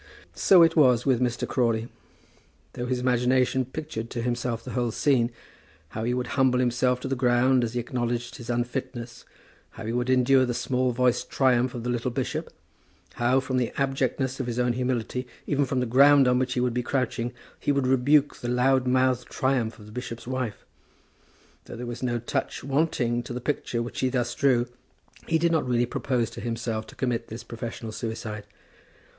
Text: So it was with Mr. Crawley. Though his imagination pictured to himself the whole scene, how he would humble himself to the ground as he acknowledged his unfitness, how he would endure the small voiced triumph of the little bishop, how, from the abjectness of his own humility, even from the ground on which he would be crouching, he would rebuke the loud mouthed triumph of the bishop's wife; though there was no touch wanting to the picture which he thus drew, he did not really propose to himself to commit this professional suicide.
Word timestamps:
So 0.33 0.63
it 0.63 0.75
was 0.75 1.05
with 1.05 1.21
Mr. 1.21 1.47
Crawley. 1.47 1.87
Though 2.73 2.87
his 2.87 2.97
imagination 2.97 3.65
pictured 3.65 4.09
to 4.09 4.23
himself 4.23 4.63
the 4.63 4.71
whole 4.71 4.89
scene, 4.89 5.29
how 5.89 6.05
he 6.05 6.13
would 6.15 6.25
humble 6.29 6.57
himself 6.57 6.99
to 7.01 7.07
the 7.07 7.15
ground 7.15 7.63
as 7.63 7.75
he 7.75 7.79
acknowledged 7.79 8.37
his 8.37 8.49
unfitness, 8.49 9.25
how 9.77 9.85
he 9.85 9.93
would 9.93 10.09
endure 10.09 10.43
the 10.43 10.55
small 10.55 10.89
voiced 10.91 11.29
triumph 11.29 11.75
of 11.75 11.83
the 11.83 11.89
little 11.91 12.09
bishop, 12.09 12.51
how, 13.21 13.39
from 13.39 13.57
the 13.57 13.71
abjectness 13.79 14.39
of 14.39 14.47
his 14.47 14.57
own 14.57 14.73
humility, 14.73 15.27
even 15.45 15.65
from 15.65 15.81
the 15.81 15.85
ground 15.85 16.27
on 16.27 16.39
which 16.39 16.53
he 16.53 16.59
would 16.61 16.73
be 16.73 16.81
crouching, 16.81 17.31
he 17.59 17.71
would 17.71 17.85
rebuke 17.85 18.37
the 18.37 18.49
loud 18.49 18.87
mouthed 18.87 19.27
triumph 19.29 19.77
of 19.77 19.85
the 19.85 19.91
bishop's 19.91 20.25
wife; 20.25 20.65
though 21.65 21.75
there 21.75 21.85
was 21.85 22.01
no 22.01 22.17
touch 22.17 22.63
wanting 22.63 23.21
to 23.21 23.33
the 23.33 23.39
picture 23.39 23.83
which 23.83 23.99
he 23.99 24.09
thus 24.09 24.33
drew, 24.33 24.65
he 25.27 25.37
did 25.37 25.51
not 25.51 25.67
really 25.67 25.85
propose 25.85 26.31
to 26.31 26.41
himself 26.41 26.87
to 26.87 26.95
commit 26.95 27.27
this 27.27 27.43
professional 27.43 27.91
suicide. 27.91 28.47